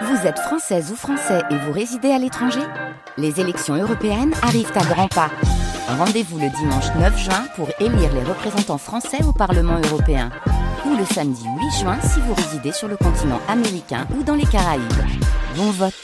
Vous 0.00 0.26
êtes 0.26 0.38
française 0.38 0.90
ou 0.90 0.96
français 0.96 1.42
et 1.50 1.56
vous 1.56 1.72
résidez 1.72 2.10
à 2.10 2.18
l'étranger 2.18 2.62
Les 3.18 3.40
élections 3.40 3.74
européennes 3.74 4.32
arrivent 4.42 4.72
à 4.74 4.84
grands 4.84 5.08
pas. 5.08 5.30
Rendez-vous 5.86 6.38
le 6.38 6.48
dimanche 6.48 6.86
9 6.98 7.18
juin 7.18 7.44
pour 7.56 7.68
élire 7.78 8.12
les 8.14 8.22
représentants 8.22 8.78
français 8.78 9.22
au 9.22 9.32
Parlement 9.32 9.78
européen. 9.90 10.30
Ou 10.86 10.96
le 10.96 11.04
samedi 11.04 11.44
8 11.44 11.80
juin 11.80 11.98
si 12.00 12.20
vous 12.20 12.32
résidez 12.32 12.72
sur 12.72 12.88
le 12.88 12.96
continent 12.96 13.40
américain 13.48 14.06
ou 14.18 14.22
dans 14.22 14.34
les 14.34 14.46
Caraïbes. 14.46 14.82
Bon 15.56 15.70
vote 15.70 15.94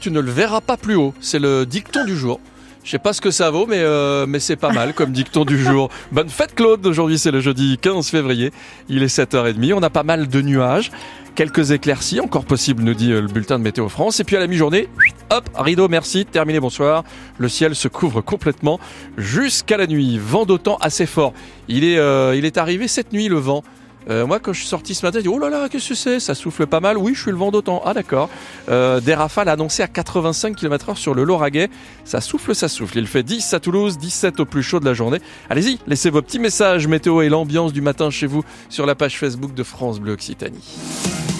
Tu 0.00 0.10
ne 0.10 0.20
le 0.20 0.30
verras 0.30 0.62
pas 0.62 0.78
plus 0.78 0.96
haut. 0.96 1.12
C'est 1.20 1.38
le 1.38 1.66
dicton 1.66 2.04
du 2.04 2.16
jour. 2.16 2.40
Je 2.86 2.92
sais 2.92 3.00
pas 3.00 3.12
ce 3.12 3.20
que 3.20 3.32
ça 3.32 3.50
vaut, 3.50 3.66
mais, 3.66 3.80
euh, 3.80 4.26
mais 4.28 4.38
c'est 4.38 4.54
pas 4.54 4.70
mal 4.70 4.94
comme 4.94 5.10
dicton 5.10 5.44
du 5.44 5.58
jour. 5.58 5.90
Bonne 6.12 6.28
fête 6.28 6.54
Claude, 6.54 6.86
aujourd'hui 6.86 7.18
c'est 7.18 7.32
le 7.32 7.40
jeudi 7.40 7.78
15 7.82 8.08
février, 8.08 8.52
il 8.88 9.02
est 9.02 9.12
7h30, 9.12 9.72
on 9.72 9.82
a 9.82 9.90
pas 9.90 10.04
mal 10.04 10.28
de 10.28 10.40
nuages, 10.40 10.92
quelques 11.34 11.72
éclaircies, 11.72 12.20
encore 12.20 12.44
possible 12.44 12.84
nous 12.84 12.94
dit 12.94 13.10
euh, 13.10 13.22
le 13.22 13.26
bulletin 13.26 13.58
de 13.58 13.64
Météo 13.64 13.88
France, 13.88 14.20
et 14.20 14.24
puis 14.24 14.36
à 14.36 14.38
la 14.38 14.46
mi-journée, 14.46 14.88
hop, 15.30 15.50
rideau, 15.56 15.88
merci, 15.88 16.26
terminé, 16.26 16.60
bonsoir, 16.60 17.02
le 17.38 17.48
ciel 17.48 17.74
se 17.74 17.88
couvre 17.88 18.20
complètement 18.20 18.78
jusqu'à 19.18 19.78
la 19.78 19.88
nuit, 19.88 20.16
vent 20.22 20.44
d'autant 20.44 20.76
assez 20.76 21.06
fort. 21.06 21.32
Il 21.66 21.82
est, 21.82 21.98
euh, 21.98 22.36
il 22.36 22.44
est 22.44 22.56
arrivé 22.56 22.86
cette 22.86 23.12
nuit 23.12 23.26
le 23.26 23.38
vent. 23.38 23.64
Euh, 24.08 24.26
moi, 24.26 24.38
quand 24.38 24.52
je 24.52 24.60
suis 24.60 24.68
sorti 24.68 24.94
ce 24.94 25.04
matin, 25.04 25.18
je 25.18 25.22
dis 25.22 25.28
oh 25.28 25.38
là 25.38 25.50
là, 25.50 25.68
qu'est-ce 25.68 25.90
que 25.90 25.94
c'est? 25.94 26.20
Ça 26.20 26.34
souffle 26.34 26.66
pas 26.66 26.80
mal. 26.80 26.96
Oui, 26.96 27.14
je 27.14 27.22
suis 27.22 27.30
le 27.30 27.36
vent 27.36 27.50
d'autant. 27.50 27.82
Ah 27.84 27.94
d'accord. 27.94 28.28
Euh, 28.68 29.00
des 29.00 29.14
rafales 29.14 29.48
annoncées 29.48 29.82
à 29.82 29.88
85 29.88 30.56
km/h 30.56 30.96
sur 30.96 31.14
le 31.14 31.24
Lauragais. 31.24 31.68
Ça 32.04 32.20
souffle, 32.20 32.54
ça 32.54 32.68
souffle. 32.68 32.98
Il 32.98 33.06
fait 33.06 33.22
10 33.22 33.54
à 33.54 33.60
Toulouse, 33.60 33.98
17 33.98 34.40
au 34.40 34.44
plus 34.44 34.62
chaud 34.62 34.80
de 34.80 34.84
la 34.84 34.94
journée. 34.94 35.20
Allez-y, 35.50 35.78
laissez 35.86 36.10
vos 36.10 36.22
petits 36.22 36.38
messages 36.38 36.86
météo 36.86 37.22
et 37.22 37.28
l'ambiance 37.28 37.72
du 37.72 37.80
matin 37.80 38.10
chez 38.10 38.26
vous 38.26 38.44
sur 38.68 38.86
la 38.86 38.94
page 38.94 39.18
Facebook 39.18 39.54
de 39.54 39.62
France 39.62 40.00
Bleu 40.00 40.12
Occitanie. 40.12 41.35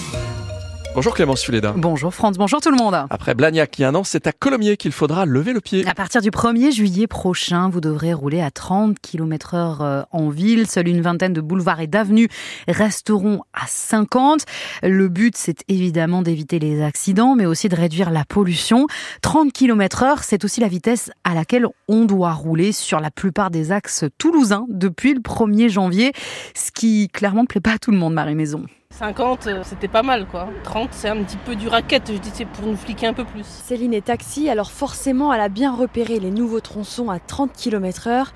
Bonjour 0.97 1.13
Clémence 1.13 1.43
Fuléda. 1.43 1.75
Bonjour 1.77 2.11
France, 2.11 2.39
bonjour 2.39 2.59
tout 2.59 2.71
le 2.71 2.75
monde. 2.75 2.95
Après 3.11 3.35
Blagnac, 3.35 3.77
il 3.77 3.83
y 3.83 3.85
a 3.85 3.89
un 3.89 3.93
an, 3.93 4.03
c'est 4.03 4.25
à 4.25 4.31
Colomiers 4.31 4.77
qu'il 4.77 4.91
faudra 4.91 5.27
lever 5.27 5.53
le 5.53 5.61
pied. 5.61 5.85
À 5.85 5.93
partir 5.93 6.23
du 6.23 6.31
1er 6.31 6.71
juillet 6.71 7.05
prochain, 7.05 7.69
vous 7.69 7.81
devrez 7.81 8.15
rouler 8.15 8.41
à 8.41 8.49
30 8.49 8.97
km 8.99 9.53
heure 9.53 9.81
euh, 9.83 10.01
en 10.09 10.29
ville. 10.29 10.65
Seule 10.65 10.87
une 10.87 11.01
vingtaine 11.01 11.33
de 11.33 11.39
boulevards 11.39 11.81
et 11.81 11.85
d'avenues 11.85 12.29
resteront 12.67 13.43
à 13.53 13.67
50. 13.67 14.45
Le 14.81 15.07
but, 15.07 15.37
c'est 15.37 15.63
évidemment 15.67 16.23
d'éviter 16.23 16.57
les 16.57 16.81
accidents, 16.81 17.35
mais 17.35 17.45
aussi 17.45 17.69
de 17.69 17.75
réduire 17.75 18.09
la 18.09 18.25
pollution. 18.25 18.87
30 19.21 19.53
km 19.53 20.01
heure, 20.01 20.23
c'est 20.23 20.43
aussi 20.45 20.61
la 20.61 20.67
vitesse 20.67 21.11
à 21.23 21.35
laquelle 21.35 21.67
on 21.87 22.05
doit 22.05 22.33
rouler 22.33 22.71
sur 22.71 22.99
la 22.99 23.11
plupart 23.11 23.51
des 23.51 23.71
axes 23.71 24.05
toulousains 24.17 24.65
depuis 24.67 25.13
le 25.13 25.19
1er 25.19 25.69
janvier, 25.69 26.11
ce 26.55 26.71
qui 26.71 27.07
clairement 27.09 27.43
ne 27.43 27.47
plaît 27.47 27.61
pas 27.61 27.73
à 27.73 27.77
tout 27.77 27.91
le 27.91 27.97
monde, 27.97 28.15
Marie 28.15 28.33
Maison. 28.33 28.65
50, 28.97 29.45
euh, 29.47 29.61
c'était 29.63 29.87
pas 29.87 30.01
mal 30.01 30.25
quoi. 30.25 30.49
30, 30.63 30.89
c'est 30.91 31.09
un 31.09 31.21
petit 31.23 31.37
peu 31.37 31.55
du 31.55 31.67
raquette, 31.67 32.11
je 32.11 32.17
dis, 32.17 32.31
c'est 32.33 32.45
pour 32.45 32.65
nous 32.65 32.75
fliquer 32.75 33.05
un 33.07 33.13
peu 33.13 33.25
plus. 33.25 33.43
Céline 33.45 33.93
est 33.93 34.05
taxi, 34.05 34.49
alors 34.49 34.71
forcément, 34.71 35.31
elle 35.31 35.41
a 35.41 35.49
bien 35.49 35.71
repéré 35.75 36.19
les 36.19 36.31
nouveaux 36.31 36.61
tronçons 36.61 37.09
à 37.11 37.19
30 37.19 37.51
km/h 37.53 38.27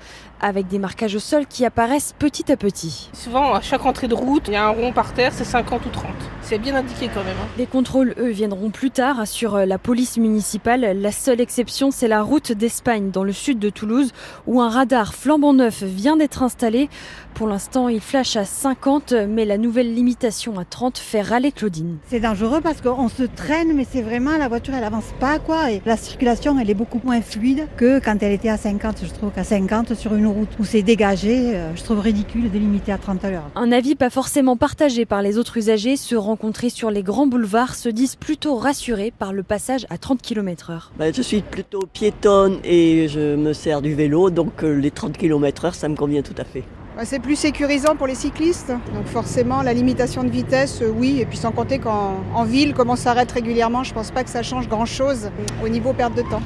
avec 0.44 0.66
des 0.66 0.80
marquages 0.80 1.14
au 1.14 1.20
sol 1.20 1.46
qui 1.46 1.64
apparaissent 1.64 2.14
petit 2.18 2.50
à 2.50 2.56
petit. 2.56 3.10
Souvent, 3.12 3.54
à 3.54 3.60
chaque 3.60 3.86
entrée 3.86 4.08
de 4.08 4.14
route, 4.14 4.44
il 4.48 4.54
y 4.54 4.56
a 4.56 4.66
un 4.66 4.70
rond 4.70 4.92
par 4.92 5.12
terre, 5.14 5.32
c'est 5.32 5.44
50 5.44 5.86
ou 5.86 5.88
30. 5.90 6.10
C'est 6.42 6.58
bien 6.58 6.74
indiqué 6.74 7.08
quand 7.14 7.22
même. 7.22 7.36
hein. 7.40 7.46
Les 7.58 7.66
contrôles, 7.66 8.14
eux, 8.18 8.30
viendront 8.30 8.70
plus 8.70 8.90
tard, 8.90 9.20
assure 9.20 9.58
la 9.66 9.78
police 9.78 10.16
municipale. 10.16 11.00
La 11.00 11.12
seule 11.12 11.40
exception, 11.40 11.92
c'est 11.92 12.08
la 12.08 12.22
route 12.22 12.50
d'Espagne, 12.50 13.12
dans 13.12 13.22
le 13.22 13.32
sud 13.32 13.60
de 13.60 13.70
Toulouse, 13.70 14.10
où 14.48 14.60
un 14.60 14.68
radar 14.68 15.14
flambant 15.14 15.54
neuf 15.54 15.84
vient 15.84 16.16
d'être 16.16 16.42
installé. 16.42 16.90
Pour 17.34 17.46
l'instant, 17.46 17.88
il 17.88 18.00
flash 18.00 18.34
à 18.34 18.44
50, 18.44 19.12
mais 19.28 19.44
la 19.44 19.58
nouvelle 19.58 19.94
limitation 19.94 20.51
à 20.58 20.64
30 20.64 20.98
fait 20.98 21.22
râler 21.22 21.52
Claudine. 21.52 21.98
C'est 22.08 22.20
dangereux 22.20 22.60
parce 22.60 22.80
qu'on 22.80 23.08
se 23.08 23.22
traîne, 23.22 23.74
mais 23.74 23.86
c'est 23.90 24.02
vraiment 24.02 24.36
la 24.36 24.48
voiture, 24.48 24.74
elle 24.74 24.84
avance 24.84 25.12
pas 25.18 25.38
quoi. 25.38 25.70
Et 25.70 25.82
la 25.84 25.96
circulation, 25.96 26.58
elle 26.58 26.70
est 26.70 26.74
beaucoup 26.74 27.00
moins 27.04 27.20
fluide 27.20 27.66
que 27.76 27.98
quand 27.98 28.22
elle 28.22 28.32
était 28.32 28.48
à 28.48 28.56
50. 28.56 29.04
Je 29.04 29.12
trouve 29.12 29.30
qu'à 29.30 29.44
50 29.44 29.94
sur 29.94 30.14
une 30.14 30.26
route 30.26 30.48
où 30.58 30.64
c'est 30.64 30.82
dégagé, 30.82 31.54
euh, 31.54 31.74
je 31.74 31.82
trouve 31.82 32.00
ridicule 32.00 32.50
de 32.50 32.58
limiter 32.58 32.92
à 32.92 32.98
30 32.98 33.24
à 33.24 33.30
l'heure. 33.30 33.50
Un 33.54 33.72
avis 33.72 33.94
pas 33.94 34.10
forcément 34.10 34.56
partagé 34.56 35.04
par 35.04 35.22
les 35.22 35.38
autres 35.38 35.56
usagers, 35.56 35.96
ceux 35.96 36.18
rencontrés 36.18 36.70
sur 36.70 36.90
les 36.90 37.02
grands 37.02 37.26
boulevards 37.26 37.74
se 37.74 37.88
disent 37.88 38.16
plutôt 38.16 38.56
rassurés 38.56 39.12
par 39.16 39.32
le 39.32 39.42
passage 39.42 39.86
à 39.90 39.98
30 39.98 40.22
km/h. 40.22 40.90
Ben, 40.98 41.12
je 41.14 41.22
suis 41.22 41.42
plutôt 41.42 41.80
piétonne 41.92 42.58
et 42.64 43.08
je 43.08 43.36
me 43.36 43.52
sers 43.52 43.82
du 43.82 43.94
vélo, 43.94 44.30
donc 44.30 44.62
euh, 44.62 44.74
les 44.78 44.90
30 44.90 45.16
km/h, 45.16 45.74
ça 45.74 45.88
me 45.88 45.96
convient 45.96 46.22
tout 46.22 46.34
à 46.38 46.44
fait. 46.44 46.64
Bah, 46.94 47.04
C'est 47.06 47.20
plus 47.20 47.36
sécurisant 47.36 47.96
pour 47.96 48.06
les 48.06 48.14
cyclistes. 48.14 48.72
Donc 48.94 49.06
forcément, 49.06 49.62
la 49.62 49.72
limitation 49.72 50.24
de 50.24 50.28
vitesse, 50.28 50.82
euh, 50.82 50.92
oui. 50.94 51.20
Et 51.20 51.26
puis 51.26 51.38
sans 51.38 51.52
compter 51.52 51.78
qu'en 51.78 52.16
en 52.34 52.44
ville, 52.44 52.74
comme 52.74 52.90
on 52.90 52.96
s'arrête 52.96 53.32
régulièrement, 53.32 53.82
je 53.82 53.94
pense 53.94 54.10
pas 54.10 54.24
que 54.24 54.30
ça 54.30 54.42
change 54.42 54.68
grand-chose 54.68 55.30
au 55.64 55.68
niveau 55.68 55.92
perte 55.92 56.14
de 56.14 56.22
temps. 56.22 56.42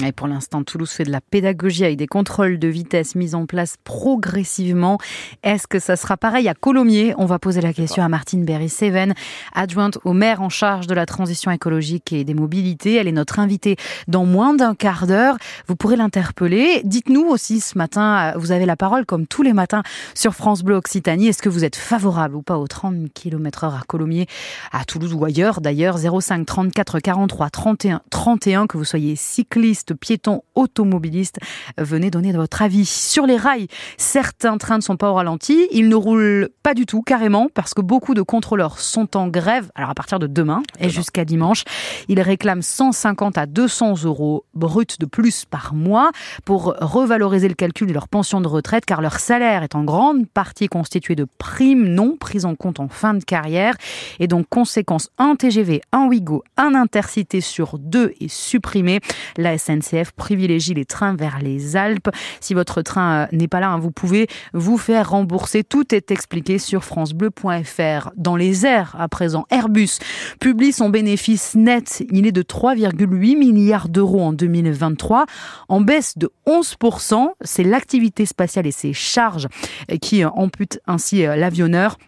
Et 0.00 0.12
pour 0.12 0.26
l'instant, 0.26 0.64
Toulouse 0.64 0.90
fait 0.90 1.04
de 1.04 1.10
la 1.10 1.20
pédagogie 1.20 1.84
avec 1.84 1.96
des 1.98 2.06
contrôles 2.06 2.58
de 2.58 2.66
vitesse 2.66 3.14
mis 3.14 3.34
en 3.34 3.44
place 3.44 3.76
progressivement. 3.84 4.98
Est-ce 5.42 5.66
que 5.66 5.78
ça 5.78 5.96
sera 5.96 6.16
pareil 6.16 6.48
à 6.48 6.54
Colomiers? 6.54 7.14
On 7.18 7.26
va 7.26 7.38
poser 7.38 7.60
la 7.60 7.72
question 7.72 8.02
à 8.02 8.08
Martine 8.08 8.44
Berry-Seven, 8.44 9.14
adjointe 9.54 9.98
au 10.04 10.14
maire 10.14 10.40
en 10.40 10.48
charge 10.48 10.86
de 10.86 10.94
la 10.94 11.04
transition 11.04 11.50
écologique 11.50 12.12
et 12.12 12.24
des 12.24 12.32
mobilités. 12.32 12.94
Elle 12.94 13.06
est 13.06 13.12
notre 13.12 13.38
invitée 13.38 13.76
dans 14.08 14.24
moins 14.24 14.54
d'un 14.54 14.74
quart 14.74 15.06
d'heure. 15.06 15.36
Vous 15.68 15.76
pourrez 15.76 15.96
l'interpeller. 15.96 16.80
Dites-nous 16.84 17.26
aussi 17.26 17.60
ce 17.60 17.76
matin, 17.76 18.32
vous 18.36 18.50
avez 18.50 18.66
la 18.66 18.76
parole 18.76 19.04
comme 19.04 19.26
tous 19.26 19.42
les 19.42 19.52
matins 19.52 19.82
sur 20.14 20.34
France 20.34 20.62
Bleu 20.62 20.76
Occitanie. 20.76 21.28
Est-ce 21.28 21.42
que 21.42 21.50
vous 21.50 21.64
êtes 21.64 21.76
favorable 21.76 22.34
ou 22.34 22.42
pas 22.42 22.58
aux 22.58 22.66
30 22.66 23.12
km 23.12 23.64
heure 23.64 23.74
à 23.74 23.82
Colomiers, 23.86 24.26
à 24.72 24.84
Toulouse 24.84 25.12
ou 25.12 25.24
ailleurs? 25.24 25.60
D'ailleurs 25.60 25.98
05 25.98 26.46
34 26.46 26.98
43 26.98 27.50
31 27.50 28.00
31 28.10 28.66
que 28.66 28.78
vous 28.78 28.84
soyez 28.84 29.16
cycliste 29.16 29.81
piétons, 29.90 30.42
automobilistes, 30.54 31.38
venez 31.78 32.10
donner 32.10 32.32
votre 32.32 32.62
avis. 32.62 32.86
Sur 32.86 33.26
les 33.26 33.36
rails, 33.36 33.66
certains 33.96 34.56
trains 34.58 34.76
ne 34.76 34.82
sont 34.82 34.96
pas 34.96 35.10
au 35.10 35.14
ralenti, 35.14 35.68
ils 35.72 35.88
ne 35.88 35.94
roulent 35.94 36.48
pas 36.62 36.74
du 36.74 36.86
tout, 36.86 37.02
carrément, 37.02 37.48
parce 37.52 37.74
que 37.74 37.80
beaucoup 37.80 38.14
de 38.14 38.22
contrôleurs 38.22 38.78
sont 38.78 39.16
en 39.16 39.28
grève, 39.28 39.70
alors 39.74 39.90
à 39.90 39.94
partir 39.94 40.18
de 40.18 40.26
demain 40.26 40.62
et 40.78 40.88
jusqu'à 40.88 41.24
dimanche. 41.24 41.64
Ils 42.08 42.20
réclament 42.20 42.62
150 42.62 43.38
à 43.38 43.46
200 43.46 44.04
euros 44.04 44.44
bruts 44.54 44.86
de 44.98 45.06
plus 45.06 45.44
par 45.44 45.74
mois 45.74 46.10
pour 46.44 46.76
revaloriser 46.80 47.48
le 47.48 47.54
calcul 47.54 47.88
de 47.88 47.92
leur 47.92 48.08
pension 48.08 48.40
de 48.40 48.48
retraite, 48.48 48.84
car 48.84 49.00
leur 49.00 49.18
salaire 49.18 49.62
est 49.62 49.74
en 49.74 49.84
grande 49.84 50.28
partie 50.28 50.68
constitué 50.68 51.14
de 51.14 51.26
primes 51.38 51.88
non 51.88 52.16
prises 52.16 52.44
en 52.44 52.54
compte 52.54 52.80
en 52.80 52.88
fin 52.88 53.14
de 53.14 53.24
carrière. 53.24 53.74
Et 54.20 54.26
donc, 54.26 54.46
conséquence, 54.48 55.10
un 55.18 55.36
TGV, 55.36 55.80
un 55.92 56.06
Ouigo, 56.06 56.44
un 56.56 56.74
Intercité 56.74 57.40
sur 57.40 57.78
deux 57.78 58.12
est 58.20 58.28
supprimé. 58.28 59.00
La 59.36 59.58
SNCF 59.58 59.71
privilégie 60.16 60.74
les 60.74 60.84
trains 60.84 61.14
vers 61.14 61.38
les 61.40 61.76
Alpes. 61.76 62.10
Si 62.40 62.54
votre 62.54 62.82
train 62.82 63.22
euh, 63.22 63.26
n'est 63.32 63.48
pas 63.48 63.60
là, 63.60 63.70
hein, 63.70 63.78
vous 63.78 63.90
pouvez 63.90 64.28
vous 64.52 64.78
faire 64.78 65.10
rembourser. 65.10 65.64
Tout 65.64 65.94
est 65.94 66.10
expliqué 66.10 66.58
sur 66.58 66.84
francebleu.fr. 66.84 68.10
Dans 68.16 68.36
les 68.36 68.66
airs, 68.66 68.94
à 68.98 69.08
présent, 69.08 69.46
Airbus 69.50 69.98
publie 70.40 70.72
son 70.72 70.90
bénéfice 70.90 71.54
net. 71.54 72.04
Il 72.10 72.26
est 72.26 72.32
de 72.32 72.42
3,8 72.42 73.36
milliards 73.36 73.88
d'euros 73.88 74.22
en 74.22 74.32
2023, 74.32 75.26
en 75.68 75.80
baisse 75.80 76.16
de 76.18 76.30
11%. 76.46 77.28
C'est 77.40 77.64
l'activité 77.64 78.26
spatiale 78.26 78.66
et 78.66 78.72
ses 78.72 78.92
charges 78.92 79.48
qui 80.00 80.24
euh, 80.24 80.28
amputent 80.30 80.80
ainsi 80.86 81.24
euh, 81.24 81.36
l'avionneur. 81.36 81.98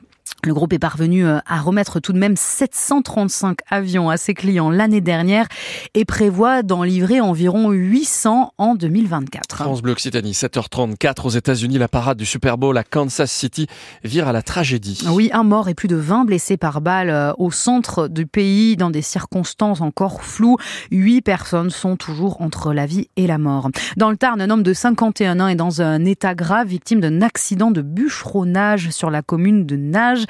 Le 0.45 0.53
groupe 0.53 0.75
est 0.75 0.79
parvenu 0.79 1.25
euh, 1.25 1.39
à 1.47 1.61
remettre 1.61 2.01
tout 2.01 2.13
de 2.13 2.19
même 2.19 2.37
735 2.37 3.61
avions 3.71 4.11
à 4.11 4.19
ses 4.19 4.35
clients 4.35 4.69
l'année 4.69 5.01
dernière 5.01 5.47
et 5.95 6.05
prévoit 6.05 6.63
d'en 6.63 6.83
livrer 6.83 7.21
environ 7.23 7.71
800 7.71 8.53
en 8.59 8.75
2024. 8.75 9.57
France 9.65 9.81
Bleu 9.81 9.93
Occitanie, 9.93 10.33
7h34 10.33 11.27
aux 11.27 11.31
États-Unis, 11.31 11.79
la 11.79 11.89
parade 11.89 12.19
du 12.19 12.27
Super 12.27 12.59
Bowl 12.59 12.77
à 12.77 12.85
Kansas 12.85 13.33
City 13.33 13.67
vire 14.03 14.29
à 14.29 14.33
la 14.33 14.43
tragédie. 14.43 15.03
Oui, 15.09 15.31
un 15.33 15.45
mort 15.45 15.71
et 15.71 15.75
plus 15.75 15.89
de 15.89 15.97
20 15.97 16.27
blessés 16.27 16.59
par 16.59 16.83
balle 16.83 17.09
euh, 17.09 17.33
au 17.39 17.51
centre 17.51 18.09
du 18.09 18.27
pays 18.27 18.77
dans 18.77 18.91
des 18.91 19.03
circonstances 19.03 19.81
encore 19.81 20.25
floues. 20.25 20.59
Huit 20.91 21.23
personnes 21.23 21.71
sont 21.71 21.97
toujours 21.97 22.43
entre 22.43 22.75
la 22.75 22.85
vie 22.85 23.09
et 23.17 23.27
la 23.27 23.39
mort. 23.39 23.71
Dans 23.97 24.11
le 24.11 24.19
Tarn, 24.19 24.43
un 24.43 24.51
homme 24.51 24.63
de 24.63 24.75
51 24.75 25.41
ans 25.41 25.49
est 25.49 25.55
dans 25.55 25.81
un 25.81 26.05
état 26.05 26.35
grave, 26.35 26.69
victime 26.69 27.01
d'un 27.01 27.23
accident 27.23 27.71
de 27.71 27.81
bûcheronnage 27.81 28.91
sur 28.91 29.11
la 29.11 29.23
commune 29.23 29.65
de 29.65 29.77
Nage. 29.77 30.27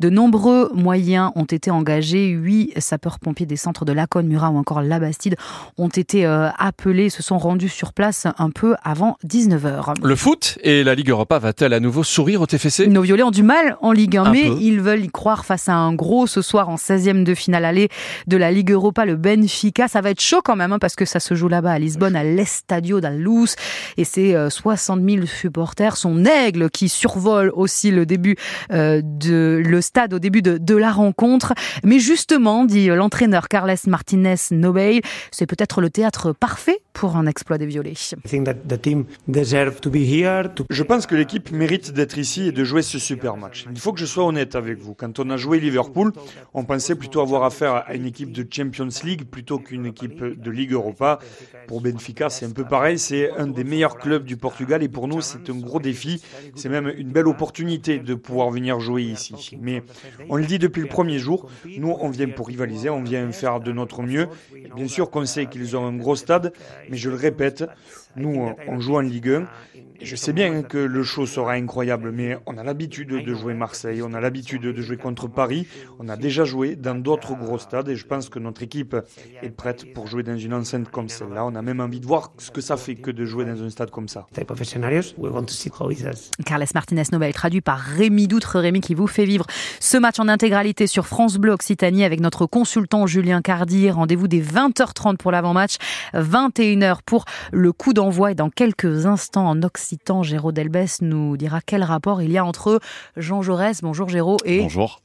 De 0.00 0.10
nombreux 0.10 0.70
moyens 0.74 1.30
ont 1.34 1.44
été 1.44 1.70
engagés. 1.70 2.28
Huit 2.28 2.72
sapeurs-pompiers 2.78 3.46
des 3.46 3.56
centres 3.56 3.84
de 3.84 3.92
Laconne, 3.92 4.26
Murat 4.26 4.50
ou 4.50 4.58
encore 4.58 4.82
La 4.82 4.98
Bastide 4.98 5.36
ont 5.76 5.88
été 5.88 6.26
euh, 6.26 6.48
appelés, 6.58 7.10
se 7.10 7.22
sont 7.22 7.38
rendus 7.38 7.68
sur 7.68 7.92
place 7.92 8.26
un 8.38 8.50
peu 8.50 8.76
avant 8.82 9.16
19h. 9.26 9.94
Le 10.02 10.16
foot 10.16 10.58
et 10.62 10.84
la 10.84 10.94
Ligue 10.94 11.10
Europa 11.10 11.38
va-t-elle 11.38 11.72
à 11.72 11.80
nouveau 11.80 12.04
sourire 12.04 12.40
au 12.42 12.46
TFC 12.46 12.86
Nos 12.88 13.02
violets 13.02 13.22
ont 13.22 13.30
du 13.30 13.42
mal 13.42 13.76
en 13.80 13.92
Ligue 13.92 14.16
1, 14.16 14.24
Un 14.24 14.30
mais 14.32 14.44
peu. 14.48 14.56
ils 14.60 14.80
veulent 14.80 15.04
y 15.04 15.08
croire 15.08 15.44
face 15.44 15.68
à 15.68 15.74
un 15.74 15.94
gros 15.94 16.26
ce 16.26 16.42
soir 16.42 16.68
en 16.68 16.76
16e 16.76 17.22
de 17.22 17.34
finale 17.34 17.64
aller 17.64 17.88
de 18.26 18.36
la 18.36 18.50
Ligue 18.50 18.70
Europa, 18.72 19.04
le 19.04 19.16
Benfica. 19.16 19.88
Ça 19.88 20.00
va 20.00 20.10
être 20.10 20.20
chaud 20.20 20.40
quand 20.44 20.56
même, 20.56 20.72
hein, 20.72 20.78
parce 20.78 20.96
que 20.96 21.04
ça 21.04 21.20
se 21.20 21.34
joue 21.34 21.48
là-bas 21.48 21.72
à 21.72 21.78
Lisbonne, 21.78 22.16
à 22.16 22.24
l'Estadio 22.24 23.00
da 23.00 23.10
Luz. 23.10 23.56
Et 23.96 24.04
euh, 24.36 24.50
60 24.50 25.00
000 25.08 25.26
supporters, 25.26 25.96
son 25.96 26.24
aigle 26.24 26.70
qui 26.70 26.88
survole 26.88 27.50
aussi 27.54 27.90
le 27.90 28.06
début 28.06 28.36
euh, 28.72 29.00
de 29.04 29.47
le, 29.48 29.62
le 29.62 29.80
stade 29.80 30.14
au 30.14 30.18
début 30.18 30.42
de, 30.42 30.58
de 30.58 30.76
la 30.76 30.92
rencontre. 30.92 31.54
Mais 31.84 31.98
justement, 31.98 32.64
dit 32.64 32.88
l'entraîneur 32.88 33.48
Carles 33.48 33.76
Martinez 33.86 34.36
Nobel, 34.50 35.00
c'est 35.30 35.46
peut-être 35.46 35.80
le 35.80 35.90
théâtre 35.90 36.32
parfait 36.32 36.80
pour 36.92 37.16
un 37.16 37.26
exploit 37.26 37.58
des 37.58 37.66
violets. 37.66 37.94
Je 40.70 40.82
pense 40.82 41.06
que 41.06 41.14
l'équipe 41.14 41.52
mérite 41.52 41.92
d'être 41.92 42.18
ici 42.18 42.48
et 42.48 42.52
de 42.52 42.64
jouer 42.64 42.82
ce 42.82 42.98
super 42.98 43.36
match. 43.36 43.66
Il 43.70 43.78
faut 43.78 43.92
que 43.92 44.00
je 44.00 44.06
sois 44.06 44.24
honnête 44.24 44.56
avec 44.56 44.78
vous. 44.78 44.94
Quand 44.94 45.18
on 45.20 45.30
a 45.30 45.36
joué 45.36 45.60
Liverpool, 45.60 46.12
on 46.54 46.64
pensait 46.64 46.96
plutôt 46.96 47.20
avoir 47.20 47.44
affaire 47.44 47.84
à 47.86 47.94
une 47.94 48.06
équipe 48.06 48.32
de 48.32 48.46
Champions 48.50 48.88
League 49.04 49.24
plutôt 49.24 49.58
qu'une 49.58 49.86
équipe 49.86 50.22
de 50.22 50.50
Ligue 50.50 50.72
Europa. 50.72 51.18
Pour 51.68 51.80
Benfica, 51.80 52.30
c'est 52.30 52.46
un 52.46 52.50
peu 52.50 52.64
pareil. 52.64 52.98
C'est 52.98 53.30
un 53.32 53.46
des 53.46 53.64
meilleurs 53.64 53.98
clubs 53.98 54.24
du 54.24 54.36
Portugal 54.36 54.82
et 54.82 54.88
pour 54.88 55.06
nous, 55.08 55.20
c'est 55.20 55.50
un 55.50 55.56
gros 55.56 55.80
défi. 55.80 56.22
C'est 56.56 56.68
même 56.68 56.92
une 56.96 57.12
belle 57.12 57.28
opportunité 57.28 57.98
de 57.98 58.14
pouvoir 58.14 58.50
venir 58.50 58.80
jouer 58.80 59.02
ici. 59.02 59.27
Mais 59.60 59.82
on 60.28 60.36
le 60.36 60.46
dit 60.46 60.58
depuis 60.58 60.82
le 60.82 60.88
premier 60.88 61.18
jour, 61.18 61.48
nous, 61.64 61.96
on 62.00 62.08
vient 62.10 62.28
pour 62.28 62.48
rivaliser, 62.48 62.90
on 62.90 63.02
vient 63.02 63.30
faire 63.32 63.60
de 63.60 63.72
notre 63.72 64.02
mieux. 64.02 64.28
Bien 64.74 64.88
sûr 64.88 65.10
qu'on 65.10 65.24
sait 65.24 65.46
qu'ils 65.46 65.76
ont 65.76 65.86
un 65.86 65.96
gros 65.96 66.16
stade, 66.16 66.52
mais 66.90 66.96
je 66.96 67.10
le 67.10 67.16
répète, 67.16 67.64
nous, 68.16 68.52
on 68.66 68.80
joue 68.80 68.96
en 68.96 69.00
Ligue 69.00 69.30
1. 69.30 69.46
Je 70.00 70.14
sais 70.14 70.32
bien 70.32 70.62
que 70.62 70.78
le 70.78 71.02
show 71.02 71.26
sera 71.26 71.54
incroyable, 71.54 72.12
mais 72.12 72.38
on 72.46 72.56
a 72.56 72.62
l'habitude 72.62 73.08
de 73.08 73.34
jouer 73.34 73.54
Marseille, 73.54 74.00
on 74.00 74.14
a 74.14 74.20
l'habitude 74.20 74.62
de 74.62 74.80
jouer 74.82 74.96
contre 74.96 75.26
Paris, 75.26 75.66
on 75.98 76.08
a 76.08 76.16
déjà 76.16 76.44
joué 76.44 76.76
dans 76.76 76.94
d'autres 76.94 77.34
gros 77.34 77.58
stades 77.58 77.88
et 77.88 77.96
je 77.96 78.06
pense 78.06 78.28
que 78.28 78.38
notre 78.38 78.62
équipe 78.62 78.94
est 79.42 79.50
prête 79.50 79.92
pour 79.94 80.06
jouer 80.06 80.22
dans 80.22 80.36
une 80.36 80.54
enceinte 80.54 80.88
comme 80.88 81.08
celle-là. 81.08 81.44
On 81.44 81.54
a 81.56 81.62
même 81.62 81.80
envie 81.80 81.98
de 81.98 82.06
voir 82.06 82.32
ce 82.38 82.52
que 82.52 82.60
ça 82.60 82.76
fait 82.76 82.94
que 82.94 83.10
de 83.10 83.24
jouer 83.24 83.44
dans 83.44 83.60
un 83.60 83.70
stade 83.70 83.90
comme 83.90 84.06
ça. 84.06 84.28
Carles 86.46 86.66
Martinez 86.74 87.02
Nobel, 87.10 87.32
traduit 87.32 87.60
par 87.60 87.80
Rémi 87.80 88.28
Doutre, 88.28 88.60
Rémi 88.60 88.80
qui 88.80 88.94
vous 88.94 89.08
fait 89.08 89.24
vivre 89.24 89.46
ce 89.80 89.96
match 89.96 90.20
en 90.20 90.28
intégralité 90.28 90.86
sur 90.86 91.08
France 91.08 91.38
Bleu 91.38 91.50
Occitanie 91.50 92.04
avec 92.04 92.20
notre 92.20 92.46
consultant 92.46 93.08
Julien 93.08 93.42
Cardi. 93.42 93.90
Rendez-vous 93.90 94.28
dès 94.28 94.40
20h30 94.40 95.16
pour 95.16 95.32
l'avant-match, 95.32 95.76
21h 96.14 96.98
pour 97.04 97.24
le 97.50 97.72
coup 97.72 97.92
d'envoi 97.98 98.30
et 98.30 98.34
dans 98.36 98.48
quelques 98.48 99.06
instants 99.06 99.48
en 99.48 99.60
citant 99.76 100.22
Géraud 100.22 100.52
Delbès, 100.52 101.02
nous 101.02 101.36
dira 101.36 101.60
quel 101.60 101.82
rapport 101.82 102.22
il 102.22 102.30
y 102.30 102.38
a 102.38 102.44
entre 102.44 102.78
Jean 103.16 103.42
Jaurès, 103.42 103.82
bonjour 103.82 104.08
Géraud, 104.08 104.36
et... 104.44 104.60
Bonjour. 104.60 105.02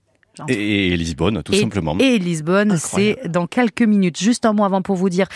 Et, 0.47 0.95
Lisbonne, 0.97 1.43
tout 1.43 1.53
simplement. 1.53 1.95
Et 1.99 2.17
Lisbonne, 2.17 2.77
c'est 2.77 3.19
dans 3.27 3.47
quelques 3.47 3.83
minutes. 3.83 4.19
Juste 4.19 4.45
un 4.45 4.53
mot 4.53 4.63
avant 4.63 4.81
pour 4.81 4.95
vous 4.95 5.09
dire 5.09 5.27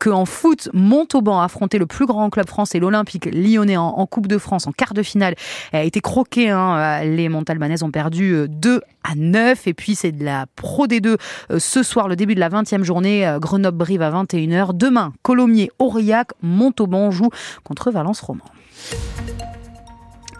qu'en 0.00 0.24
foot, 0.24 0.68
Montauban 0.72 1.40
a 1.40 1.44
affronté 1.44 1.78
le 1.78 1.86
plus 1.86 2.06
grand 2.06 2.30
club 2.30 2.48
français, 2.48 2.78
l'Olympique 2.78 3.26
lyonnais, 3.26 3.76
en, 3.76 4.06
Coupe 4.06 4.28
de 4.28 4.38
France, 4.38 4.66
en 4.66 4.72
quart 4.72 4.94
de 4.94 5.02
finale. 5.02 5.34
a 5.72 5.82
été 5.82 6.00
croqué. 6.00 6.48
Hein. 6.48 7.04
Les 7.04 7.28
Montalbanaises 7.28 7.82
ont 7.82 7.90
perdu 7.90 8.46
2 8.48 8.70
euh, 8.70 8.80
à 9.04 9.14
9. 9.14 9.66
Et 9.66 9.74
puis, 9.74 9.94
c'est 9.94 10.12
de 10.12 10.24
la 10.24 10.46
Pro 10.56 10.86
D2 10.86 11.16
euh, 11.50 11.58
ce 11.58 11.82
soir, 11.82 12.08
le 12.08 12.16
début 12.16 12.34
de 12.34 12.40
la 12.40 12.48
20e 12.48 12.82
journée. 12.82 13.26
Euh, 13.26 13.38
Grenoble-Brive 13.38 14.02
à 14.02 14.10
21h. 14.10 14.76
Demain, 14.76 15.12
Colomiers, 15.22 15.70
Aurillac, 15.78 16.28
Montauban 16.42 17.10
joue 17.10 17.30
contre 17.64 17.90
Valence-Roman. 17.90 18.44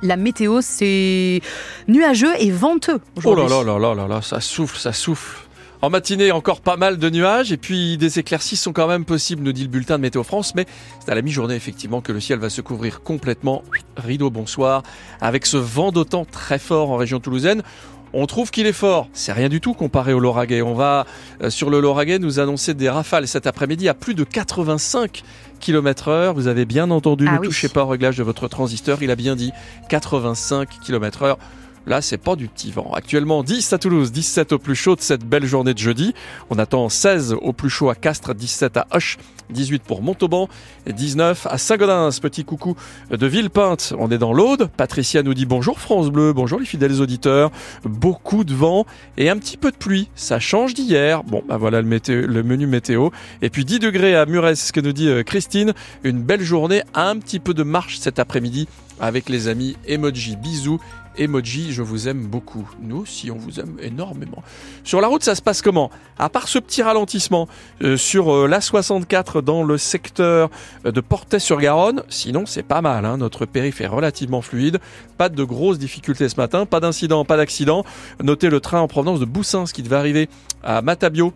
La 0.03 0.17
météo, 0.17 0.61
c'est 0.61 1.41
nuageux 1.89 2.35
et 2.39 2.51
venteux. 2.51 3.01
Oh 3.25 3.35
là 3.35 3.49
là 3.49 3.63
là 3.63 3.79
là 3.79 3.95
là 3.95 4.09
là, 4.09 4.23
ça 4.23 4.41
souffle, 4.41 4.79
ça 4.79 4.93
souffle. 4.93 5.47
En 5.83 5.91
matinée, 5.91 6.33
encore 6.33 6.63
pas 6.63 6.77
mal 6.77 6.97
de 6.97 7.11
nuages 7.11 7.53
et 7.53 7.59
puis 7.59 7.99
des 7.99 8.19
éclaircies 8.19 8.57
sont 8.57 8.73
quand 8.73 8.89
même 8.89 9.05
possibles, 9.05 9.43
nous 9.43 9.53
dit 9.53 9.63
le 9.63 9.69
bulletin 9.69 9.99
de 9.99 10.03
Météo 10.03 10.23
France, 10.23 10.55
mais 10.55 10.65
c'est 11.01 11.13
à 11.13 11.15
la 11.15 11.21
mi-journée 11.21 11.55
effectivement 11.55 12.01
que 12.01 12.13
le 12.13 12.21
ciel 12.21 12.39
va 12.39 12.49
se 12.49 12.63
couvrir 12.63 13.03
complètement. 13.03 13.63
Rideau, 13.97 14.31
bonsoir. 14.31 14.83
Avec 15.21 15.45
ce 15.45 15.59
vent 15.59 15.93
d'autant 15.93 16.25
très 16.25 16.59
fort 16.59 16.91
en 16.91 16.97
région 16.97 17.21
toulousaine, 17.21 17.63
on 18.12 18.26
trouve 18.26 18.50
qu'il 18.50 18.67
est 18.67 18.73
fort. 18.73 19.08
C'est 19.12 19.32
rien 19.32 19.49
du 19.49 19.61
tout 19.61 19.75
comparé 19.75 20.12
au 20.12 20.20
Lauragais. 20.20 20.62
On 20.62 20.75
va 20.75 21.06
euh, 21.43 21.50
sur 21.50 21.70
le 21.70 21.81
Lauragais 21.81 22.19
nous 22.19 22.41
annoncer 22.41 22.75
des 22.75 22.88
rafales 22.88 23.29
cet 23.29 23.47
après-midi 23.47 23.88
à 23.88 23.94
plus 23.94 24.14
de 24.14 24.25
85 24.25 25.23
km 25.61 26.08
heure. 26.08 26.35
Vous 26.35 26.47
avez 26.47 26.64
bien 26.64 26.91
entendu, 26.91 27.26
ah 27.29 27.38
ne 27.38 27.44
touchez 27.44 27.69
pas 27.69 27.85
au 27.85 27.88
réglage 27.88 28.17
de 28.17 28.23
votre 28.23 28.49
transistor. 28.49 29.03
Il 29.03 29.11
a 29.11 29.17
bien 29.17 29.37
dit 29.37 29.53
85 29.88 30.69
km 30.85 31.23
heure. 31.23 31.38
Là, 31.87 32.03
c'est 32.03 32.19
pas 32.19 32.35
du 32.35 32.49
petit 32.49 32.73
vent. 32.73 32.91
Actuellement, 32.94 33.44
10 33.44 33.73
à 33.73 33.79
Toulouse, 33.79 34.11
17 34.11 34.53
au 34.53 34.59
plus 34.59 34.75
chaud 34.75 34.97
de 34.97 35.00
cette 35.00 35.25
belle 35.25 35.47
journée 35.47 35.73
de 35.73 35.79
jeudi. 35.79 36.15
On 36.50 36.59
attend 36.59 36.88
16 36.88 37.37
au 37.41 37.53
plus 37.53 37.71
chaud 37.71 37.91
à 37.91 37.94
Castres, 37.94 38.35
17 38.35 38.77
à 38.77 38.88
Hoche, 38.93 39.19
18 39.50 39.85
pour 39.85 40.03
Montauban, 40.03 40.49
19 40.88 41.47
à 41.49 41.59
Saint-Gaudens. 41.59 42.19
Petit 42.21 42.44
coucou 42.44 42.75
de 43.11 43.27
Villepinte. 43.29 43.94
On 44.00 44.11
est 44.11 44.19
dans 44.19 44.33
l'Aude. 44.33 44.69
Patricia 44.77 45.23
nous 45.23 45.33
dit 45.33 45.47
bonjour 45.47 45.79
France 45.79 46.11
Bleu, 46.11 46.33
bonjour 46.33 46.59
les 46.59 46.67
fidèles 46.67 47.00
auditeurs. 47.00 47.53
Beaucoup 47.85 48.43
de 48.43 48.53
vent 48.53 48.85
et 49.17 49.31
un 49.31 49.38
petit 49.38 49.56
peu 49.56 49.71
de 49.71 49.77
pluie. 49.77 50.09
Ça 50.17 50.41
change 50.41 50.75
d'hier. 50.75 51.23
Bon, 51.23 51.44
bah 51.49 51.56
voilà 51.56 51.83
le, 51.83 52.43
menu 52.43 52.67
météo. 52.67 53.11
Et 53.43 53.50
puis 53.50 53.65
10 53.65 53.79
degrés 53.79 54.17
à 54.17 54.27
Muret, 54.27 54.56
ce 54.56 54.73
que 54.73 54.81
nous 54.81 54.93
dit 54.93 55.09
euh, 55.09 55.23
Christine. 55.23 55.73
Une 56.03 56.21
belle 56.21 56.43
journée, 56.43 56.83
un 56.94 57.17
petit 57.19 57.38
peu 57.38 57.55
de 57.55 57.62
marche 57.62 57.99
cet 57.99 58.19
après-midi 58.19 58.67
avec 58.99 59.29
les 59.29 59.47
amis. 59.47 59.77
Emoji, 59.87 60.37
bisous 60.37 60.81
emoji, 61.19 61.73
je 61.73 61.83
vous 61.83 62.09
aime 62.09 62.27
beaucoup. 62.27 62.69
Nous 62.81 62.99
aussi, 62.99 63.31
on 63.31 63.37
vous 63.37 63.61
aime 63.61 63.77
énormément. 63.81 64.43
Sur 64.85 65.01
la 65.01 65.09
route, 65.09 65.23
ça 65.23 65.35
se 65.35 65.43
passe 65.43 65.63
comment? 65.63 65.91
À 66.19 66.29
part 66.29 66.49
ce 66.49 66.59
petit 66.59 66.83
ralentissement 66.83 67.49
euh, 67.83 67.97
sur 67.97 68.35
euh, 68.35 68.47
la 68.47 68.61
64 68.61 69.41
dans 69.43 69.63
le 69.63 69.79
secteur 69.79 70.51
euh, 70.85 70.93
de 70.93 71.01
Portet-sur-Garonne, 71.01 72.03
sinon 72.09 72.47
c'est 72.47 72.63
pas 72.63 72.81
mal. 72.81 73.05
Hein. 73.05 73.19
Notre 73.19 73.47
périph' 73.47 73.81
est 73.81 73.87
relativement 73.87 74.43
fluide. 74.43 74.79
Pas 75.19 75.29
de 75.29 75.45
grosses 75.45 75.79
difficultés 75.79 76.29
ce 76.29 76.37
matin, 76.37 76.67
pas 76.67 76.81
d'incident, 76.81 77.25
pas 77.25 77.37
d'accident. 77.37 77.85
Notez 78.23 78.51
le 78.51 78.61
train 78.61 78.81
en 78.81 78.89
provenance 78.89 79.21
de 79.21 79.25
Boussins 79.25 79.65
qui 79.65 79.83
devait 79.83 79.97
arriver 79.97 80.29
à 80.62 80.83
Matabio 80.83 81.33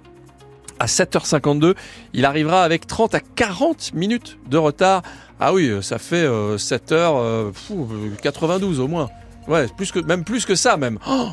à 0.79 0.87
7h52. 0.87 1.75
Il 2.15 2.25
arrivera 2.25 2.65
avec 2.65 2.87
30 2.87 3.15
à 3.15 3.21
40 3.21 3.93
minutes 3.95 4.39
de 4.49 4.57
retard. 4.57 5.03
Ah 5.39 5.53
oui, 5.53 5.71
ça 5.83 5.99
fait 5.99 6.27
7h92 6.27 8.79
au 8.79 8.89
moins. 8.89 9.11
Ouais, 9.51 9.67
plus 9.77 9.91
que, 9.91 9.99
même 9.99 10.23
plus 10.23 10.47
que 10.47 10.55
ça, 10.55 10.77
même. 10.77 11.01
Oh, 11.09 11.31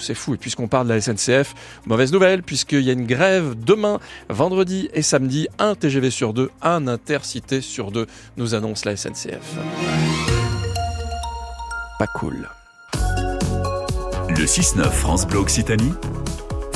c'est 0.00 0.14
fou. 0.14 0.32
Et 0.32 0.38
puisqu'on 0.38 0.66
parle 0.66 0.88
de 0.88 0.94
la 0.94 1.00
SNCF, 1.02 1.54
mauvaise 1.84 2.10
nouvelle, 2.10 2.42
puisqu'il 2.42 2.80
y 2.80 2.88
a 2.88 2.94
une 2.94 3.06
grève 3.06 3.54
demain, 3.54 4.00
vendredi 4.30 4.88
et 4.94 5.02
samedi, 5.02 5.46
un 5.58 5.74
TGV 5.74 6.10
sur 6.10 6.32
deux, 6.32 6.50
un 6.62 6.88
intercité 6.88 7.60
sur 7.60 7.92
deux, 7.92 8.06
nous 8.38 8.54
annonce 8.54 8.86
la 8.86 8.96
SNCF. 8.96 9.58
Pas 11.98 12.06
cool. 12.06 12.48
Le 14.30 14.46
6-9 14.46 14.90
France 14.90 15.26
Bleu 15.26 15.40
Occitanie 15.40 15.92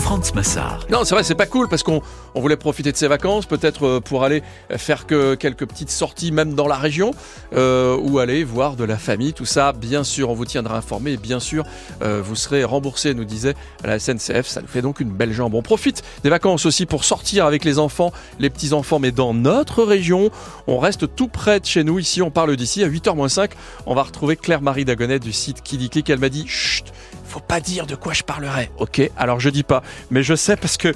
Franz 0.05 0.35
Massard. 0.35 0.87
Non, 0.91 1.01
c'est 1.05 1.15
vrai, 1.15 1.25
c'est 1.25 1.35
pas 1.35 1.47
cool 1.47 1.67
parce 1.67 1.83
qu'on 1.83 2.03
on 2.35 2.41
voulait 2.43 2.59
profiter 2.59 2.93
de 2.93 2.97
ses 2.97 3.09
vacances, 3.09 3.47
peut-être 3.47 3.87
euh, 3.87 4.01
pour 4.01 4.23
aller 4.23 4.43
faire 4.77 5.07
que 5.07 5.35
quelques 5.35 5.65
petites 5.65 5.89
sorties, 5.89 6.31
même 6.31 6.53
dans 6.53 6.69
la 6.69 6.77
région, 6.77 7.13
euh, 7.55 7.97
ou 7.97 8.19
aller 8.19 8.45
voir 8.45 8.77
de 8.77 8.85
la 8.85 8.99
famille, 8.99 9.33
tout 9.33 9.47
ça. 9.47 9.73
Bien 9.73 10.05
sûr, 10.05 10.29
on 10.29 10.35
vous 10.35 10.45
tiendra 10.45 10.77
informé 10.77 11.17
bien 11.17 11.41
sûr, 11.41 11.65
euh, 12.03 12.21
vous 12.23 12.37
serez 12.37 12.65
remboursé, 12.65 13.15
nous 13.15 13.25
disait 13.25 13.55
la 13.83 13.99
SNCF. 13.99 14.47
Ça 14.47 14.61
nous 14.61 14.69
fait 14.69 14.83
donc 14.83 15.01
une 15.01 15.09
belle 15.09 15.33
jambe. 15.33 15.55
On 15.55 15.63
profite 15.63 16.03
des 16.23 16.29
vacances 16.29 16.67
aussi 16.67 16.85
pour 16.85 17.03
sortir 17.03 17.47
avec 17.47 17.65
les 17.65 17.79
enfants, 17.79 18.13
les 18.39 18.51
petits-enfants, 18.51 18.99
mais 18.99 19.11
dans 19.11 19.33
notre 19.33 19.83
région. 19.85 20.31
On 20.67 20.79
reste 20.79 21.15
tout 21.17 21.29
près 21.29 21.61
de 21.61 21.65
chez 21.65 21.83
nous. 21.83 21.99
Ici, 21.99 22.21
on 22.21 22.31
parle 22.31 22.55
d'ici 22.57 22.85
à 22.85 22.89
8h-5. 22.89 23.53
On 23.87 23.95
va 23.95 24.03
retrouver 24.03 24.37
Claire-Marie 24.37 24.85
Dagonet 24.85 25.19
du 25.19 25.33
site 25.33 25.63
Kidiki. 25.63 26.05
Elle 26.09 26.19
m'a 26.19 26.29
dit, 26.29 26.45
chut, 26.47 26.93
faut 27.35 27.41
pas 27.41 27.59
dire 27.59 27.89
de 27.89 27.97
quoi 27.97 28.13
je 28.13 28.23
parlerai. 28.23 28.71
Ok, 28.79 29.11
alors 29.17 29.41
je 29.41 29.51
dis 29.51 29.65
pas, 29.65 29.83
mais 30.13 30.23
je 30.23 30.37
sais 30.37 30.55
parce 30.55 30.77
que 30.77 30.95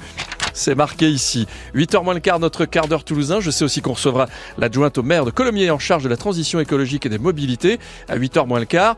c'est 0.53 0.73
marqué 0.73 1.09
ici. 1.09 1.47
8h 1.75 2.01
moins 2.01 2.13
le 2.13 2.21
quart, 2.21 2.39
notre 2.39 2.63
quart 2.63 2.87
d'heure 2.87 3.03
toulousain. 3.03 3.41
Je 3.41 3.51
sais 3.51 3.65
aussi 3.65 3.81
qu'on 3.81 3.91
recevra 3.91 4.27
l'adjointe 4.57 4.97
au 4.97 5.03
maire 5.03 5.25
de 5.25 5.31
Colomiers 5.31 5.69
en 5.69 5.79
charge 5.79 6.03
de 6.03 6.07
la 6.07 6.15
transition 6.15 6.61
écologique 6.61 7.05
et 7.05 7.09
des 7.09 7.17
mobilités 7.17 7.77
à 8.07 8.17
8h 8.17 8.47
moins 8.47 8.59
le 8.59 8.65
quart. 8.65 8.95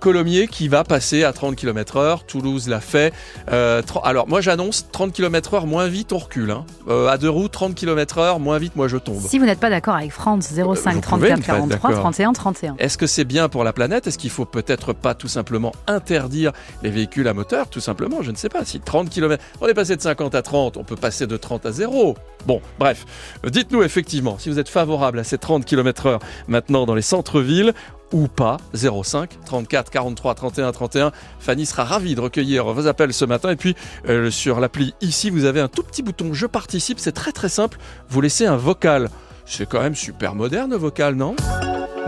Colomiers 0.00 0.48
qui 0.48 0.68
va 0.68 0.82
passer 0.82 1.24
à 1.24 1.32
30 1.32 1.56
km 1.56 1.98
heure. 1.98 2.24
Toulouse 2.24 2.68
l'a 2.68 2.80
fait. 2.80 3.12
Euh, 3.52 3.82
alors 4.02 4.26
moi 4.28 4.40
j'annonce 4.40 4.86
30 4.90 5.12
km 5.12 5.54
heure 5.54 5.66
moins 5.66 5.86
vite 5.86 6.12
on 6.12 6.18
recule. 6.18 6.50
Hein. 6.50 6.64
Euh, 6.88 7.08
à 7.08 7.18
deux 7.18 7.28
roues 7.28 7.48
30 7.48 7.74
km 7.74 8.18
heure 8.18 8.40
moins 8.40 8.58
vite 8.58 8.76
moi 8.76 8.88
je 8.88 8.96
tombe. 8.96 9.20
Si 9.20 9.38
vous 9.38 9.44
n'êtes 9.44 9.60
pas 9.60 9.70
d'accord 9.70 9.94
avec 9.94 10.10
France 10.10 10.52
05 10.52 11.00
34 11.00 11.40
43 11.42 11.92
31 11.92 12.32
31. 12.32 12.76
Est-ce 12.78 12.98
que 12.98 13.06
c'est 13.06 13.24
bien 13.24 13.48
pour 13.48 13.62
la 13.62 13.72
planète? 13.72 14.06
Est-ce 14.06 14.18
qu'il 14.18 14.30
faut 14.30 14.44
peut-être 14.44 14.92
pas 14.92 15.14
tout 15.14 15.28
simplement 15.28 15.72
interdire 15.86 16.52
les 16.82 16.90
véhicules 16.90 17.28
à 17.28 17.34
moteur? 17.34 17.68
Tout 17.68 17.80
simplement, 17.80 18.22
je 18.22 18.30
ne 18.30 18.36
sais 18.36 18.48
pas. 18.48 18.64
Si 18.64 18.80
30 18.80 19.10
km, 19.10 19.42
on 19.60 19.66
est 19.66 19.74
passé 19.74 19.96
de 19.96 20.02
50 20.02 20.34
à 20.34 20.42
30, 20.42 20.76
on 20.76 20.84
peut 20.84 20.96
passer 20.96 21.26
de 21.26 21.36
30 21.36 21.66
à 21.66 21.72
0. 21.72 22.16
Bon, 22.46 22.62
bref, 22.78 23.04
dites-nous 23.46 23.82
effectivement 23.82 24.38
si 24.38 24.48
vous 24.48 24.58
êtes 24.58 24.68
favorable 24.68 25.18
à 25.18 25.24
ces 25.24 25.38
30 25.38 25.64
km 25.64 26.06
heure 26.06 26.20
maintenant 26.48 26.86
dans 26.86 26.94
les 26.94 27.02
centres-villes 27.02 27.74
ou 28.12 28.28
pas 28.28 28.58
05 28.74 29.38
34 29.44 29.90
43 29.90 30.34
31 30.34 30.72
31. 30.72 31.12
Fanny 31.38 31.66
sera 31.66 31.84
ravie 31.84 32.14
de 32.14 32.20
recueillir 32.20 32.66
vos 32.66 32.86
appels 32.86 33.12
ce 33.12 33.24
matin. 33.24 33.50
Et 33.50 33.56
puis 33.56 33.76
euh, 34.08 34.30
sur 34.30 34.60
l'appli 34.60 34.94
ici, 35.00 35.30
vous 35.30 35.44
avez 35.44 35.60
un 35.60 35.68
tout 35.68 35.82
petit 35.82 36.02
bouton 36.02 36.32
Je 36.32 36.46
participe. 36.46 36.98
C'est 36.98 37.12
très 37.12 37.32
très 37.32 37.48
simple. 37.48 37.78
Vous 38.08 38.20
laissez 38.20 38.46
un 38.46 38.56
vocal. 38.56 39.10
C'est 39.46 39.68
quand 39.68 39.80
même 39.80 39.96
super 39.96 40.34
moderne, 40.34 40.74
vocal, 40.76 41.14
non? 41.14 41.34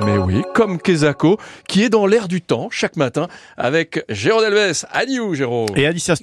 Mais 0.00 0.16
oui, 0.16 0.42
comme 0.54 0.80
Kezako, 0.80 1.38
qui 1.68 1.82
est 1.84 1.88
dans 1.88 2.06
l'air 2.06 2.26
du 2.26 2.40
temps 2.40 2.68
chaque 2.70 2.96
matin 2.96 3.28
avec 3.56 4.04
Jérôme 4.08 4.42
Delves. 4.42 4.84
Adieu, 4.90 5.34
Jérôme. 5.34 5.68
Et 5.76 5.86
adicias 5.86 6.16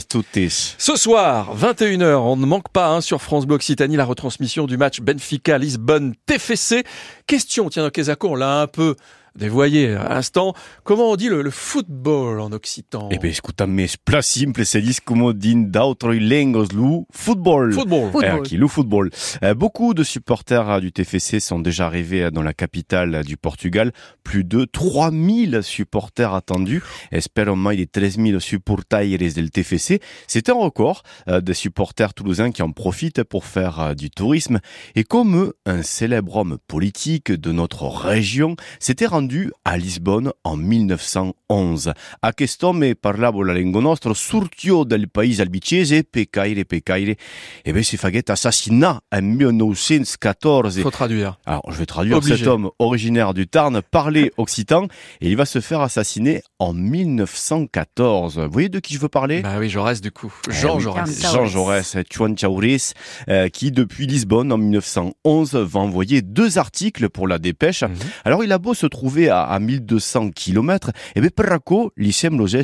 tutis. 0.00 0.74
Ce 0.78 0.96
soir, 0.96 1.56
21h, 1.56 2.16
on 2.16 2.36
ne 2.36 2.46
manque 2.46 2.70
pas 2.70 2.88
hein, 2.88 3.00
sur 3.00 3.20
France 3.20 3.46
Bleu 3.46 3.56
Occitanie 3.56 3.96
la 3.96 4.04
retransmission 4.04 4.66
du 4.66 4.76
match 4.76 5.00
Benfica-Lisbonne-TFC. 5.00 6.84
Question, 7.26 7.68
tiens, 7.68 7.90
Kezako, 7.90 8.30
on 8.30 8.34
l'a 8.34 8.62
un 8.62 8.66
peu 8.66 8.96
dévoyé 9.36 9.94
à 9.94 10.14
l'instant. 10.14 10.54
Comment 10.84 11.10
on 11.10 11.16
dit 11.16 11.28
le, 11.28 11.42
le 11.42 11.50
football 11.50 12.40
en 12.40 12.52
occitan 12.52 13.08
Eh 13.10 13.18
ben, 13.18 13.30
escutame, 13.30 13.86
plat 14.04 14.22
simple, 14.22 14.64
se 14.64 14.78
dit 14.78 14.98
como 15.04 15.32
din 15.32 15.68
d'autres 15.68 16.14
lengos 16.14 16.68
lu 16.72 17.04
football. 17.12 17.72
Football. 17.72 18.10
Eh, 18.22 18.42
qui 18.42 18.56
lu 18.56 18.68
football. 18.68 19.10
Euh, 19.42 19.54
beaucoup 19.54 19.94
de 19.94 20.02
supporters 20.02 20.80
du 20.80 20.92
TFC 20.92 21.40
sont 21.40 21.58
déjà 21.58 21.86
arrivés 21.86 22.30
dans 22.30 22.42
la 22.42 22.54
capitale 22.54 23.24
du 23.24 23.36
Portugal. 23.36 23.92
Plus 24.22 24.44
de 24.44 24.64
3000 24.64 25.60
supporters 25.62 26.34
attendus. 26.34 26.82
Espero 27.12 27.56
mai 27.56 27.76
de 27.76 27.84
13 27.84 28.18
000 28.18 28.40
supporters 28.40 29.18
del 29.18 29.50
TFC. 29.50 30.00
C'est 30.26 30.48
un 30.48 30.54
record 30.54 31.02
euh, 31.28 31.40
des 31.40 31.54
supporters 31.54 32.14
toulousains 32.14 32.50
qui 32.50 32.62
en 32.62 32.72
profitent 32.72 33.24
pour 33.24 33.44
faire 33.44 33.80
euh, 33.80 33.94
du 33.94 34.10
tourisme. 34.10 34.60
Et 34.94 35.04
comme 35.04 35.52
un 35.66 35.82
célèbre 35.82 36.36
homme 36.36 36.58
politique 36.66 37.32
de 37.32 37.52
notre 37.52 37.86
région 37.86 38.56
s'était 38.78 39.06
rendu 39.06 39.23
à 39.64 39.76
Lisbonne 39.76 40.32
en 40.44 40.56
1911. 40.56 41.92
Aquest 42.22 42.64
homme 42.64 42.94
parlava 42.94 43.44
la 43.44 43.54
lingua 43.54 43.80
nostra, 43.80 44.14
sortio 44.14 44.84
del 44.84 45.08
país 45.08 45.40
albicese, 45.40 46.02
pecaire, 46.02 46.64
pecaire, 46.64 47.16
et 47.64 47.72
bien 47.72 47.82
s'est 47.82 47.96
fait 47.96 48.30
assassinar 48.30 49.00
en 49.12 49.22
1914. 49.22 50.80
Faut 50.82 50.90
traduire. 50.90 51.38
Alors, 51.46 51.62
je 51.70 51.76
vais 51.76 51.86
traduire. 51.86 52.16
Obligé. 52.18 52.36
Cet 52.36 52.46
homme 52.46 52.70
originaire 52.78 53.34
du 53.34 53.46
Tarn 53.46 53.80
parlait 53.90 54.32
occitan 54.36 54.86
et 55.20 55.28
il 55.28 55.36
va 55.36 55.46
se 55.46 55.60
faire 55.60 55.80
assassiner 55.80 56.42
en 56.58 56.72
1914. 56.72 58.38
Vous 58.38 58.50
voyez 58.50 58.68
de 58.68 58.80
qui 58.80 58.94
je 58.94 58.98
veux 58.98 59.08
parler? 59.08 59.42
Bah 59.42 59.56
oui, 59.58 59.68
Jaurès 59.68 60.00
du 60.00 60.10
coup. 60.10 60.32
Jean 60.48 60.74
Eh 60.74 60.76
oui, 60.76 60.82
Jaurès. 60.82 61.22
Jean 61.22 61.46
Jaurès, 61.46 61.96
Chuan 62.10 62.36
Chauris, 62.36 62.92
euh, 63.28 63.48
qui 63.48 63.70
depuis 63.70 64.06
Lisbonne 64.06 64.52
en 64.52 64.58
1911 64.58 65.54
va 65.54 65.80
envoyer 65.80 66.22
deux 66.22 66.58
articles 66.58 67.08
pour 67.08 67.28
la 67.28 67.38
dépêche. 67.38 67.82
Mhm. 67.82 67.94
Alors 68.24 68.44
il 68.44 68.52
a 68.52 68.58
beau 68.58 68.74
se 68.74 68.86
trouver 68.86 69.13
à, 69.28 69.42
à 69.42 69.58
1200 69.58 70.30
km, 70.30 70.90
et 71.14 71.20
bien 71.20 71.30
Perraco, 71.30 71.92
semble 71.96 72.12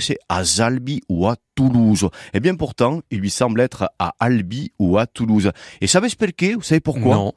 c'est 0.00 0.18
à 0.28 0.44
Zalbi 0.44 1.00
ou 1.08 1.26
à 1.26 1.36
Toulouse. 1.54 2.08
Et 2.32 2.40
bien 2.40 2.54
pourtant, 2.54 3.00
il 3.10 3.20
lui 3.20 3.30
semble 3.30 3.60
être 3.60 3.90
à 3.98 4.14
Albi 4.18 4.72
ou 4.78 4.98
à 4.98 5.06
Toulouse. 5.06 5.50
Et 5.80 5.86
savez 5.86 6.16
perqué 6.16 6.54
Vous 6.54 6.62
savez 6.62 6.80
pourquoi? 6.80 7.14
Non. 7.14 7.32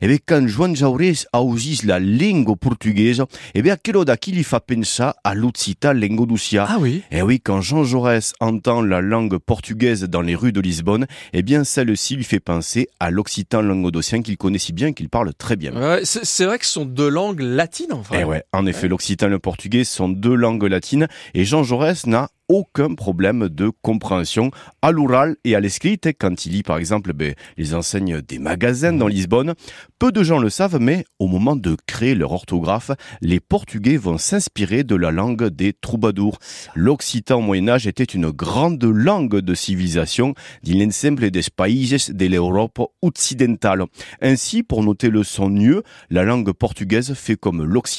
Eh 0.00 0.08
bien, 0.08 0.18
quand 0.24 0.46
Joan 0.46 0.74
Jaurès 0.74 1.26
a 1.32 1.42
usé 1.42 1.86
la 1.86 1.98
langue 1.98 2.56
portugaise, 2.56 3.22
eh 3.54 3.62
bien, 3.62 3.76
quello 3.76 4.04
d'aquí 4.04 4.32
lui 4.32 4.44
fait 4.44 4.60
penser 4.60 5.04
à 5.24 5.34
l'Occita 5.34 5.92
Lengoducia. 5.92 6.66
Ah 6.68 6.76
oui. 6.78 7.02
Eh 7.10 7.22
oui, 7.22 7.40
quand 7.40 7.60
Jean 7.60 7.84
Jaurès 7.84 8.32
entend 8.40 8.82
la 8.82 9.00
langue 9.00 9.38
portugaise 9.38 10.04
dans 10.04 10.22
les 10.22 10.34
rues 10.34 10.52
de 10.52 10.60
Lisbonne, 10.60 11.06
eh 11.32 11.42
bien, 11.42 11.64
celle-ci 11.64 12.16
lui 12.16 12.24
fait 12.24 12.40
penser 12.40 12.88
à 13.00 13.10
l'occitan 13.10 13.62
languedocien 13.62 14.22
qu'il 14.22 14.36
connaît 14.36 14.58
si 14.58 14.72
bien 14.72 14.92
qu'il 14.92 15.08
parle 15.08 15.32
très 15.34 15.56
bien. 15.56 15.72
Ouais, 15.74 16.00
c'est 16.04 16.44
vrai 16.44 16.58
que 16.58 16.66
ce 16.66 16.72
sont 16.72 16.84
deux 16.84 17.08
langues 17.08 17.40
latines 17.40 17.92
en 17.92 18.00
vrai. 18.00 18.20
Eh 18.20 18.24
ouais, 18.24 18.44
en 18.52 18.66
effet, 18.66 18.88
l'occitan 18.88 19.26
et 19.26 19.30
le 19.30 19.38
portugais 19.38 19.84
sont 19.84 20.08
deux 20.08 20.34
langues 20.34 20.64
latines 20.64 21.08
et 21.34 21.44
Jean 21.44 21.62
Jaurès 21.62 22.06
n'a 22.06 22.28
aucun 22.48 22.94
problème 22.94 23.48
de 23.48 23.70
compréhension 23.82 24.50
à 24.82 24.92
l'oral 24.92 25.36
et 25.44 25.54
à 25.54 25.60
l'écrit 25.60 25.98
quand 26.18 26.46
il 26.46 26.52
lit 26.52 26.62
par 26.62 26.78
exemple 26.78 27.12
ben, 27.12 27.34
les 27.56 27.74
enseignes 27.74 28.20
des 28.20 28.38
magasins 28.38 28.92
dans 28.92 29.08
Lisbonne. 29.08 29.54
Peu 29.98 30.12
de 30.12 30.22
gens 30.22 30.38
le 30.38 30.50
savent, 30.50 30.78
mais 30.80 31.04
au 31.18 31.26
moment 31.26 31.56
de 31.56 31.76
créer 31.86 32.14
leur 32.14 32.32
orthographe, 32.32 32.90
les 33.20 33.40
Portugais 33.40 33.96
vont 33.96 34.18
s'inspirer 34.18 34.84
de 34.84 34.94
la 34.94 35.10
langue 35.10 35.48
des 35.48 35.72
troubadours. 35.72 36.38
L'occitan 36.74 37.38
au 37.38 37.42
Moyen-Âge 37.42 37.86
était 37.86 38.04
une 38.04 38.30
grande 38.30 38.84
langue 38.84 39.36
de 39.40 39.54
civilisation 39.54 40.34
de 40.62 40.74
l'ensemble 40.74 41.30
des 41.30 41.40
países 41.54 42.10
de 42.10 42.26
l'Europe 42.26 42.80
occidentale. 43.02 43.84
Ainsi, 44.20 44.62
pour 44.62 44.84
noter 44.84 45.08
le 45.08 45.24
son 45.24 45.48
mieux, 45.48 45.82
la 46.10 46.24
langue 46.24 46.52
portugaise 46.52 47.14
fait 47.14 47.36
comme 47.36 47.64
l'occitan 47.64 47.96